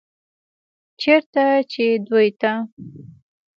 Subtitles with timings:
[1.01, 2.51] چرته چې دوي ته